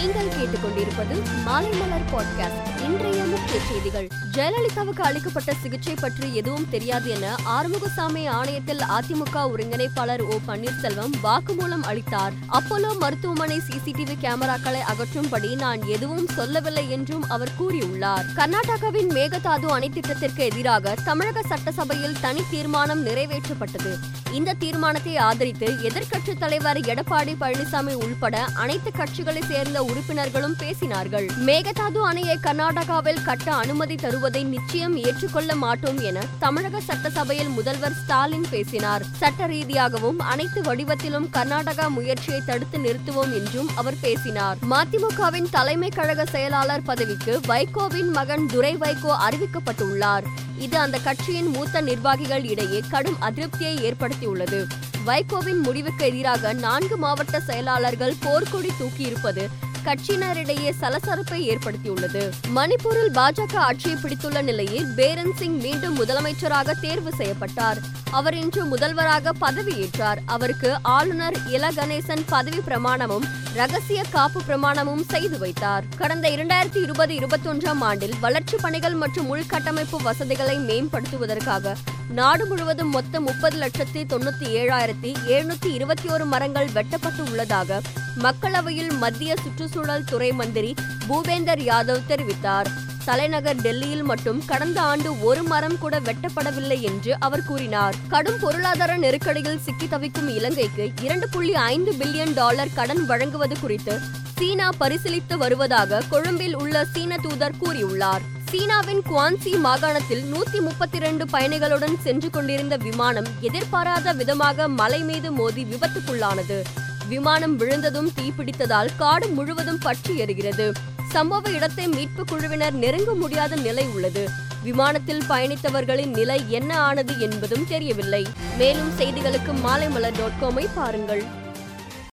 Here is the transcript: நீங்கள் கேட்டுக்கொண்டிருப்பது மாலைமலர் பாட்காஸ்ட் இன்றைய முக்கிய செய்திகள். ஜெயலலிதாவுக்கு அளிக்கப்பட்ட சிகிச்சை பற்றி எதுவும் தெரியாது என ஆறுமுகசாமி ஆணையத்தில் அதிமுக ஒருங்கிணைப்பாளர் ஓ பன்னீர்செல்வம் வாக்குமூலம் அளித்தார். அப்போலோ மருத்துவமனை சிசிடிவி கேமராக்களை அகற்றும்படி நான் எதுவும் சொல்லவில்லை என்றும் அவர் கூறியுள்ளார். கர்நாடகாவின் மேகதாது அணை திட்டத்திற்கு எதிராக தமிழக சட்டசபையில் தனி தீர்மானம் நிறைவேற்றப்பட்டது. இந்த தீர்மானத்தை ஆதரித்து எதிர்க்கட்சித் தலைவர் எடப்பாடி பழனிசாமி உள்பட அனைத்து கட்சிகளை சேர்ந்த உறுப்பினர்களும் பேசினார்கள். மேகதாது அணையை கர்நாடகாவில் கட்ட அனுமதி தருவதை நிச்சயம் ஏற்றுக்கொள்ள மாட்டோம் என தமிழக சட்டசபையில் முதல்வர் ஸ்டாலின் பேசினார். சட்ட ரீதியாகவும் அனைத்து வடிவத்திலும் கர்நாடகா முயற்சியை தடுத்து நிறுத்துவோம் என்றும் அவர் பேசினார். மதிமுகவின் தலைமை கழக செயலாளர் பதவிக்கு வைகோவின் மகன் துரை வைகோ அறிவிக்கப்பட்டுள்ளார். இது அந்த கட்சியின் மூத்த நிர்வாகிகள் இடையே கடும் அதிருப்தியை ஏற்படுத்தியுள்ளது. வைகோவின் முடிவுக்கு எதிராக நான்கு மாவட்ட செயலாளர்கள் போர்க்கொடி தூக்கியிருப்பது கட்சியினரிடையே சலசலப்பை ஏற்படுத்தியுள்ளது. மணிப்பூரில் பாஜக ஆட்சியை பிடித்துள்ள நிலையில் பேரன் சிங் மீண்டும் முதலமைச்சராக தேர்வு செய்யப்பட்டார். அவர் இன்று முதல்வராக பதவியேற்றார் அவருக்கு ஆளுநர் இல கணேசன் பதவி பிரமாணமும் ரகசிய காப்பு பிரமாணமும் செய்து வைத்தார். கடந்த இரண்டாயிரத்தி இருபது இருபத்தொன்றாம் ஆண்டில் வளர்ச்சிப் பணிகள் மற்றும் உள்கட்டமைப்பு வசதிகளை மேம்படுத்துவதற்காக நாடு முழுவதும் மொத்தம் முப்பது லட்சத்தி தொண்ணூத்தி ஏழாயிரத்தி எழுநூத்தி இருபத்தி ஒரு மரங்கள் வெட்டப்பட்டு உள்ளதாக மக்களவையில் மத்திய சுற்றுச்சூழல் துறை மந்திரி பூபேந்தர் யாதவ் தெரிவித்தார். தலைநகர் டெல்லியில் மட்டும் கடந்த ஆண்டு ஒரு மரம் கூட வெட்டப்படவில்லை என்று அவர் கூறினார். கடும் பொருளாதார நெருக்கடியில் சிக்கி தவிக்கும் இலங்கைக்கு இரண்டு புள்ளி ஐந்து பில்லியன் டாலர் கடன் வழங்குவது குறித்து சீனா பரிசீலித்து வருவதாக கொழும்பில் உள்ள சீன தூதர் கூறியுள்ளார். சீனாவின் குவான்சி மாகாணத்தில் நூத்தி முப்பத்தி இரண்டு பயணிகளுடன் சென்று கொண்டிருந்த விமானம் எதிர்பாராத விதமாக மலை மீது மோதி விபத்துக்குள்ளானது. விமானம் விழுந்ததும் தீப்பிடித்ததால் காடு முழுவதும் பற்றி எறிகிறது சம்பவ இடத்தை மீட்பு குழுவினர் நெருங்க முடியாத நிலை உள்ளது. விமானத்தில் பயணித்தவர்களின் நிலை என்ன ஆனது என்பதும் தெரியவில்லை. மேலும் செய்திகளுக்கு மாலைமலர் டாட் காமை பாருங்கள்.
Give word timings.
நீங்கள் 0.00 0.26
கேட்டுக்கொண்டிருப்பது 0.26 1.14
மாலைமலர் 1.46 2.04
பாட்காஸ்ட் 2.12 2.84
இன்றைய 2.84 3.24
முக்கிய 3.24 3.60
செய்திகள். 3.68 4.08
ஜெயலலிதாவுக்கு 4.32 5.00
அளிக்கப்பட்ட 5.00 5.54
சிகிச்சை 5.62 5.94
பற்றி 5.94 6.34
எதுவும் 6.34 6.68
தெரியாது 6.70 7.10
என 7.10 7.34
ஆறுமுகசாமி 7.44 8.28
ஆணையத்தில் 8.28 8.82
அதிமுக 8.88 9.34
ஒருங்கிணைப்பாளர் 9.34 10.22
ஓ 10.22 10.38
பன்னீர்செல்வம் 10.48 11.12
வாக்குமூலம் 11.22 11.82
அளித்தார். 11.82 12.32
அப்போலோ 12.52 12.98
மருத்துவமனை 12.98 13.60
சிசிடிவி 13.68 14.16
கேமராக்களை 14.22 14.80
அகற்றும்படி 14.92 15.56
நான் 15.56 15.84
எதுவும் 15.86 16.26
சொல்லவில்லை 16.26 16.90
என்றும் 16.90 17.28
அவர் 17.28 17.52
கூறியுள்ளார். 17.60 18.24
கர்நாடகாவின் 18.36 19.10
மேகதாது 19.10 19.66
அணை 19.66 19.90
திட்டத்திற்கு 19.90 20.44
எதிராக 20.44 20.94
தமிழக 21.04 21.42
சட்டசபையில் 21.42 22.20
தனி 22.20 22.42
தீர்மானம் 22.50 23.06
நிறைவேற்றப்பட்டது. 23.06 23.94
இந்த 24.32 24.52
தீர்மானத்தை 24.52 25.16
ஆதரித்து 25.16 25.66
எதிர்க்கட்சித் 25.66 26.38
தலைவர் 26.38 26.78
எடப்பாடி 26.78 27.34
பழனிசாமி 27.40 27.94
உள்பட 27.94 28.44
அனைத்து 28.44 28.90
கட்சிகளை 28.90 29.42
சேர்ந்த 29.48 29.84
உறுப்பினர்களும் 29.90 30.56
பேசினார்கள். 30.58 31.26
மேகதாது 31.46 32.00
அணையை 32.12 32.36
கர்நாடகாவில் 32.42 33.22
கட்ட 33.22 33.54
அனுமதி 33.54 33.94
தருவதை 33.94 34.42
நிச்சயம் 34.44 34.96
ஏற்றுக்கொள்ள 34.96 35.54
மாட்டோம் 35.54 35.98
என 35.98 36.18
தமிழக 36.38 36.80
சட்டசபையில் 36.80 37.48
முதல்வர் 37.48 37.96
ஸ்டாலின் 38.02 38.46
பேசினார். 38.50 39.02
சட்ட 39.16 39.46
ரீதியாகவும் 39.46 40.18
அனைத்து 40.18 40.60
வடிவத்திலும் 40.62 41.28
கர்நாடகா 41.32 41.88
முயற்சியை 41.88 42.40
தடுத்து 42.46 42.78
நிறுத்துவோம் 42.78 43.32
என்றும் 43.32 43.70
அவர் 43.74 44.00
பேசினார். 44.00 44.56
மதிமுகவின் 44.70 45.48
தலைமை 45.50 45.88
கழக 45.88 46.24
செயலாளர் 46.24 46.82
பதவிக்கு 46.82 47.40
வைகோவின் 47.48 48.10
மகன் 48.10 48.46
துரை 48.46 48.76
வைகோ 48.76 49.16
அறிவிக்கப்பட்டுள்ளார். 49.28 50.22
இது 50.58 50.78
அந்த 50.78 50.98
கட்சியின் 50.98 51.46
மூத்த 51.46 51.80
நிர்வாகிகள் 51.80 52.44
இடையே 52.44 52.82
கடும் 52.90 53.20
அதிருப்தியை 53.20 53.74
ஏற்படுத்தியுள்ளது. 53.90 54.66
வைகோவின் 55.04 55.60
முடிவுக்கு 55.62 56.06
எதிராக 56.06 56.52
நான்கு 56.52 56.96
மாவட்ட 56.96 57.40
செயலாளர்கள் 57.40 58.14
போர்க்கொடி 58.20 58.68
தூக்கியிருப்பது 58.80 59.48
கட்சியினரிடையே 59.84 60.72
சலசலப்பை 60.80 61.54
ஏற்படுத்தியுள்ளது. 61.54 62.30
மணிப்பூரில் 62.54 63.12
பாஜக 63.14 63.56
ஆட்சியை 63.56 63.98
பிடித்துள்ள 64.02 64.42
நிலையில் 64.42 64.86
பேரன் 64.96 65.32
சிங் 65.36 65.60
மீண்டும் 65.60 65.98
முதலமைச்சராக 65.98 66.80
தேர்வு 66.80 67.14
செய்யப்பட்டார். 67.14 67.78
அவர் 68.10 68.34
இன்று 68.34 68.64
முதல்வராக 68.64 69.32
பதவியேற்றார் 69.40 70.18
அவருக்கு 70.26 70.76
ஆளுநர் 70.82 71.46
இல 71.46 71.70
கணேசன் 71.70 72.22
பதவி 72.26 72.56
பிரமாணமும் 72.56 73.28
ரகசிய 73.54 74.02
காப்பு 74.10 74.40
பிரமாணமும் 74.48 75.02
செய்து 75.08 75.38
வைத்தார். 75.38 75.84
கடந்த 75.96 76.28
இரண்டாயிரத்தி 76.28 76.82
இருபது 76.82 77.14
இருபத்தொன்றாம் 77.14 77.80
ஆண்டில் 77.80 78.14
வளர்ச்சிப் 78.20 78.62
பணிகள் 78.62 78.94
மற்றும் 78.94 79.34
உள்கட்டமைப்பு 79.34 80.02
வசதிகளை 80.02 80.58
மேம்படுத்துவதற்காக 80.58 81.74
நாடு 82.08 82.46
முழுவதும் 82.46 82.90
மொத்தம் 82.90 83.24
முப்பது 83.24 83.58
லட்சத்தி 83.58 83.94
தொண்ணூத்தி 83.94 84.44
ஏழாயிரத்தி 84.44 85.14
எழுநூத்தி 85.26 85.72
இருபத்தி 85.72 86.08
ஒரு 86.08 86.24
மரங்கள் 86.24 86.68
வெட்டப்பட்டு 86.72 87.24
உள்ளதாக 87.24 87.80
மக்களவையில் 88.22 88.92
மத்திய 88.98 89.34
சுற்றுச்சூழல் 89.42 90.04
துறை 90.04 90.32
மந்திரி 90.32 90.74
பூபேந்தர் 91.08 91.62
யாதவ் 91.62 92.06
தெரிவித்தார். 92.08 92.68
தலைநகர் 93.04 93.56
டெல்லியில் 93.56 94.02
மட்டும் 94.02 94.44
கடந்த 94.44 94.80
ஆண்டு 94.80 95.22
ஒரு 95.22 95.42
மரம் 95.42 95.78
கூட 95.78 96.00
வெட்டப்படவில்லை 96.00 96.80
என்று 96.80 97.16
அவர் 97.18 97.44
கூறினார். 97.44 97.94
கடும் 98.08 98.38
பொருளாதார 98.40 98.96
நெருக்கடியில் 98.96 99.58
சிக்கி 99.58 99.88
தவிக்கும் 99.88 100.28
இலங்கைக்கு 100.28 100.90
இரண்டு 101.02 101.28
புள்ளி 101.28 101.54
ஐந்து 101.54 101.92
பில்லியன் 101.92 102.34
டாலர் 102.34 102.74
கடன் 102.74 103.06
வழங்குவது 103.06 103.60
குறித்து 103.60 103.98
சீனா 104.38 104.68
பரிசீலித்து 104.80 105.36
வருவதாக 105.36 106.02
கொழும்பில் 106.10 106.56
உள்ள 106.56 106.84
சீன 106.84 107.16
தூதர் 107.16 107.58
கூறியுள்ளார். 107.62 108.22
சீனாவின் 108.50 109.02
குவான்சி 109.10 109.58
மாகாணத்தில் 109.60 110.22
நூத்தி 110.22 110.60
முப்பத்தி 110.60 110.96
இரண்டு 110.96 111.24
பயணிகளுடன் 111.24 111.96
சென்று 112.00 112.30
கொண்டிருந்த 112.30 112.76
விமானம் 112.76 113.26
எதிர்பாராத 113.40 114.12
விதமாக 114.12 114.68
மலை 114.68 115.02
மீது 115.02 115.32
மோதி 115.32 115.64
விபத்துக்குள்ளானது. 115.64 116.60
விமானம் 117.08 117.56
விழுந்ததும் 117.56 118.10
தீப்பிடித்ததால் 118.16 118.90
காடு 118.96 119.28
முழுவதும் 119.28 119.78
பற்றி 119.78 120.20
எறிகிறது 120.20 120.72
சம்பவ 121.12 121.52
இடத்தை 121.52 121.86
மீட்பு 121.86 122.24
குழுவினர் 122.24 122.72
நெருங்க 122.72 123.14
முடியாத 123.14 123.56
நிலை 123.56 123.86
உள்ளது. 123.86 124.28
விமானத்தில் 124.62 125.22
பயணித்தவர்களின் 125.28 126.10
நிலை 126.10 126.44
என்ன 126.48 126.78
ஆனது 126.78 127.18
என்பதும் 127.18 127.66
தெரியவில்லை. 127.68 128.26
மேலும் 128.58 128.90
செய்திகளுக்கு 128.98 129.52
மாலைமலர் 129.64 130.18
டாட் 130.18 130.38
காமை 130.42 130.66
பாருங்கள். 130.74 131.24